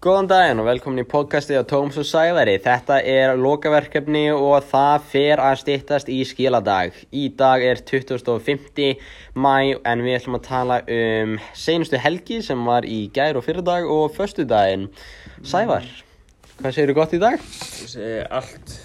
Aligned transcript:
Góðan 0.00 0.30
daginn 0.30 0.60
og 0.62 0.64
velkomin 0.64 1.02
í 1.02 1.04
podcasti 1.04 1.52
á 1.52 1.60
Tóms 1.68 1.98
og 2.00 2.06
Sævari. 2.08 2.54
Þetta 2.64 3.02
er 3.04 3.34
lokaverkefni 3.36 4.30
og 4.32 4.64
það 4.70 5.02
fer 5.10 5.42
að 5.44 5.58
styttast 5.60 6.08
í 6.08 6.16
skiladag. 6.24 6.96
Í 7.12 7.26
dag 7.36 7.60
er 7.60 7.82
25. 7.84 8.94
mæ 9.36 9.52
en 9.76 10.04
við 10.06 10.16
ætlum 10.16 10.38
að 10.38 10.46
tala 10.46 10.78
um 10.96 11.34
seinustu 11.52 12.00
helgi 12.00 12.40
sem 12.46 12.64
var 12.64 12.88
í 12.88 13.10
gær 13.12 13.36
og 13.36 13.44
fyrirdag 13.44 13.92
og 13.92 14.16
förstu 14.16 14.48
daginn. 14.48 14.88
Sævar, 15.44 15.84
hvað 16.62 16.78
segir 16.78 16.94
þú 16.94 16.96
gott 17.02 17.12
í 17.12 17.20
dag? 17.20 17.36
Ég 17.84 17.92
segi 17.92 18.24
allt 18.40 18.76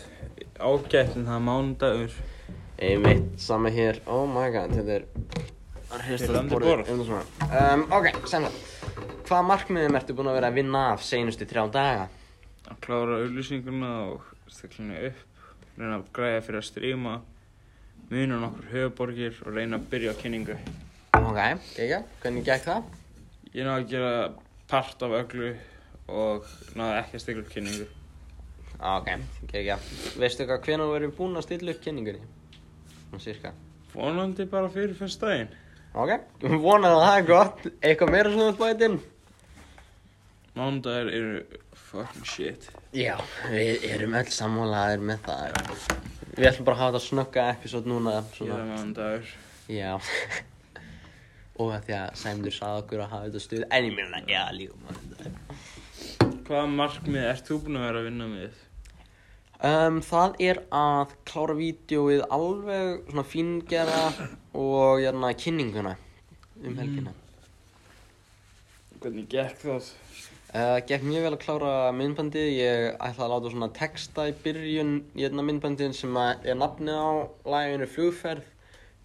ágætt 0.60 1.16
en 1.16 1.30
það 1.30 1.38
er 1.38 1.46
mánudagur. 1.48 2.20
Einmitt, 2.76 3.32
sama 3.40 3.72
hér. 3.72 4.04
Oh 4.04 4.28
my 4.28 4.52
god, 4.52 4.76
þetta 4.76 5.00
er... 5.00 5.08
Það 5.88 6.12
er 6.12 6.28
Pirrandi 6.28 6.60
borðið. 6.60 7.36
Um, 7.48 7.88
ok, 8.02 8.12
semlega. 8.28 8.85
Hvaða 9.26 9.46
markmiðum 9.50 9.96
ertu 9.98 10.14
búin 10.14 10.28
að 10.30 10.36
vera 10.38 10.50
að 10.52 10.58
vinna 10.60 10.80
af 10.92 11.02
seinustu 11.02 11.48
þrjá 11.50 11.64
daga? 11.74 12.02
Að 12.70 12.76
klára 12.84 13.16
auðlýsinguna 13.24 13.88
og 14.12 14.28
stakla 14.54 15.00
upp, 15.08 15.24
reyna 15.80 15.96
að 15.98 16.04
græða 16.14 16.44
fyrir 16.46 16.60
að 16.60 16.68
stríma, 16.68 17.14
muna 18.12 18.38
nokkur 18.44 18.68
höfuborgir 18.70 19.40
og 19.42 19.58
reyna 19.58 19.80
að 19.80 19.88
byrja 19.96 20.14
á 20.14 20.20
kynningu. 20.20 20.58
Ok, 21.18 21.40
ekki, 21.42 21.98
hvernig 22.22 22.46
gekk 22.46 22.68
það? 22.68 22.92
Ég 23.56 23.66
náði 23.66 23.80
að 23.80 23.88
gera 23.96 24.12
part 24.70 25.08
af 25.08 25.18
öllu 25.24 25.50
og 26.22 26.54
náði 26.78 27.00
ekki 27.00 27.18
að 27.18 27.26
stakla 27.26 27.46
upp 27.48 27.52
kynningu. 27.56 27.90
Ok, 28.92 29.12
ekki, 29.48 29.80
veistu 30.22 30.46
hvað 30.46 30.70
hvenær 30.70 30.86
þú 30.86 30.96
verður 31.00 31.18
búin 31.18 31.42
að 31.42 31.48
stilla 31.48 31.74
upp 31.74 31.82
kynningunni? 31.88 32.22
Svona 33.08 33.26
cirka. 33.26 33.56
Vonandi 33.98 34.46
bara 34.54 34.70
fyrir 34.70 34.94
fyrst 35.02 35.26
daginn. 35.26 35.50
Ok, 35.98 36.14
vonaði 36.46 36.94
að 36.94 37.04
það 37.08 37.18
er 37.18 37.28
gott. 37.34 37.68
Eitthvað 37.82 38.16
meira 38.20 38.38
svona 38.38 38.58
bætinn? 38.62 39.02
Mánudagur 40.56 41.10
eru 41.12 41.40
fucking 41.76 42.28
shit. 42.32 42.70
Já, 42.96 43.18
við 43.52 43.84
erum 43.90 44.14
öll 44.16 44.30
sammálaðir 44.32 45.02
með 45.04 45.26
það. 45.26 45.58
Við 46.36 46.48
ætlum 46.48 46.68
bara 46.68 46.78
að 46.78 46.82
hafa 46.82 46.94
þetta 46.94 47.02
snögga 47.06 47.48
episode 47.52 47.92
núna. 47.92 48.14
Svona. 48.38 48.60
mánudagur. 48.70 49.34
Já. 49.68 49.98
Og 51.60 51.74
að 51.76 51.90
því 51.90 51.96
að 51.98 52.16
Sæmdur 52.22 52.56
sagði 52.56 52.84
okkur 52.84 53.04
að 53.04 53.12
hafa 53.12 53.28
þetta 53.28 53.42
stuð. 53.44 53.66
En 53.68 53.90
ég 53.90 53.98
meina, 53.98 54.22
já, 54.32 54.42
líka 54.56 54.80
maður. 54.86 55.36
Hvaða 56.46 56.72
markmið 56.78 57.28
ert 57.34 57.52
þú 57.52 57.60
búin 57.66 57.80
að 57.82 57.86
vera 57.90 58.02
að 58.02 58.08
vinna 58.10 58.30
með? 58.32 58.64
Um, 59.66 60.00
það 60.04 60.40
er 60.44 60.62
að 60.76 61.14
klára 61.28 61.56
vídeoið 61.60 62.26
alveg 62.36 63.06
svona 63.10 63.24
fíngera 63.28 64.02
og 64.56 65.04
hérna 65.04 65.36
kynninguna 65.40 65.96
um 66.64 66.80
helgina. 66.80 67.16
Hvernig 69.00 69.30
gekk 69.32 69.62
það? 69.64 69.94
Uh, 70.56 70.78
gekk 70.88 71.04
mjög 71.04 71.26
vel 71.26 71.34
að 71.36 71.42
klára 71.42 71.72
myndbandið, 71.92 72.46
ég 72.56 72.86
ætla 73.04 73.26
að 73.26 73.32
láta 73.34 73.50
svona 73.52 73.68
texta 73.76 74.28
í 74.30 74.36
byrjun 74.40 74.94
í 75.12 75.26
hérna 75.26 75.44
myndbandin 75.44 75.96
sem 75.98 76.16
að 76.16 76.46
er 76.48 76.56
nafnið 76.56 76.96
á 76.96 77.12
læginu 77.52 77.88
flugferð. 77.92 78.46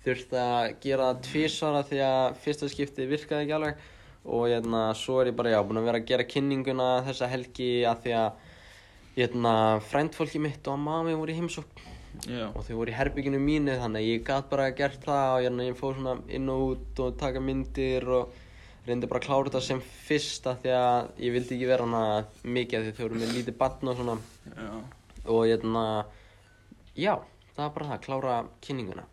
Þurfti 0.05 0.39
að 0.39 0.67
gera 0.85 1.09
það 1.09 1.25
tvísvara 1.27 1.81
því 1.89 1.99
að 2.07 2.37
fyrsta 2.45 2.69
skipti 2.71 3.09
virkaði 3.11 3.45
ekki 3.49 3.57
alveg 3.57 3.83
og 4.25 4.47
hérna 4.47 4.83
svo 4.97 5.19
er 5.21 5.31
ég 5.33 5.37
bara 5.37 5.57
já 5.57 5.59
búinn 5.65 5.81
að 5.81 5.89
vera 5.89 6.01
að 6.01 6.07
gera 6.09 6.29
kynninguna 6.29 6.89
þessa 7.09 7.29
helgi 7.33 7.71
að 7.89 8.05
því 8.05 8.15
að 8.21 8.47
hérna 9.17 9.55
frændfólki 9.91 10.41
mitt 10.43 10.71
og 10.71 10.79
mami 10.81 11.17
voru 11.19 11.35
í 11.35 11.41
heimsókn 11.41 11.89
Já. 12.27 12.47
og 12.51 12.63
þau 12.67 12.77
voru 12.81 12.93
í 12.93 12.97
herbygginu 12.97 13.41
mínu 13.43 13.75
þannig 13.81 14.03
að 14.05 14.09
ég 14.09 14.23
gat 14.27 14.49
bara 14.51 14.71
gert 14.77 15.03
það 15.05 15.35
og 15.35 15.43
hérna, 15.45 15.67
ég 15.67 15.79
fór 15.79 15.99
svona 15.99 16.17
inn 16.31 16.49
og 16.53 16.65
út 16.69 17.03
og 17.05 17.19
taka 17.21 17.43
myndir 17.43 18.07
og 18.07 18.39
reyndi 18.87 19.09
bara 19.11 19.21
að 19.21 19.27
klára 19.27 19.51
þetta 19.51 19.61
sem 19.65 19.83
fyrst 20.07 20.47
af 20.51 20.63
því 20.63 20.73
að 20.77 21.11
ég 21.25 21.35
vildi 21.35 21.57
ekki 21.57 21.69
vera 21.69 21.87
hana 21.87 22.05
mikið 22.57 22.87
því 22.87 22.95
þau 22.97 23.03
voru 23.05 23.21
með 23.21 23.35
lítið 23.37 23.59
batn 23.61 23.93
og 23.93 23.99
svona. 23.99 24.17
Já. 24.57 24.73
og 25.27 25.43
hérna 25.45 25.85
já, 26.97 27.15
það 27.55 27.63
var 27.65 27.75
bara 27.77 27.91
það, 27.91 28.03
klára 28.07 28.39
kynninguna. 28.65 29.05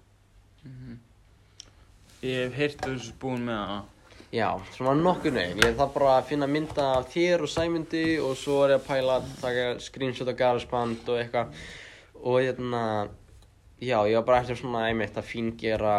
Ég 2.24 2.48
hef 2.48 2.58
heyrt 2.58 2.82
að 2.86 2.96
þessu 2.96 3.14
búin 3.22 3.46
með 3.48 3.62
hana. 3.62 3.84
já, 4.32 4.48
svona 4.76 4.96
nokkur 5.00 5.36
neginn, 5.36 5.62
ég 5.64 5.78
þarf 5.78 5.94
bara 5.94 6.16
að 6.18 6.32
finna 6.32 6.48
mynda 6.52 6.88
af 6.98 7.12
þér 7.14 7.46
og 7.46 7.52
Sæmundi 7.52 8.08
og 8.24 8.34
svo 8.40 8.64
er 8.66 8.76
ég 8.76 8.82
að 8.82 8.88
pæla 8.88 9.20
að 9.20 9.30
taka 9.44 9.68
screenshot 9.84 10.32
af 10.32 10.40
GarageBand 10.42 11.12
og 11.12 11.22
eitthvað. 11.22 11.62
Og 12.18 12.42
hérna 12.42 12.84
já, 13.80 14.00
ég 14.10 14.18
var 14.18 14.26
bara 14.26 14.42
eftir 14.42 14.58
svona 14.60 14.88
einmitt 14.88 15.18
að 15.18 15.30
fíngera 15.30 15.98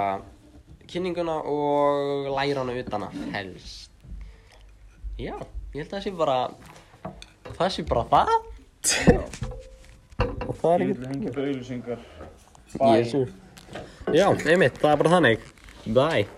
kynninguna 0.88 1.36
og 1.52 2.28
læra 2.36 2.64
hana 2.64 2.76
utan 2.80 3.06
að 3.08 3.20
helst 3.34 3.90
já, 5.18 5.34
ég 5.74 5.82
held 5.82 5.86
að 5.86 5.94
það 5.96 6.04
sé 6.06 6.14
bara 6.22 6.38
það 7.58 7.74
sé 7.76 7.86
bara 7.88 8.04
það 8.12 8.34
og 10.48 10.56
það 10.56 10.72
er 10.72 10.80
Ég 10.80 10.90
ekki 10.90 10.98
vil 10.98 11.08
hengja 11.12 11.30
upp 11.30 11.38
auðlýsingar. 11.44 12.02
Jésu. 12.78 13.22
Já, 14.16 14.26
einmitt, 14.32 14.80
það 14.80 14.92
er 14.92 15.00
bara 15.02 15.14
þannig 15.16 15.48
Bye 15.88 16.37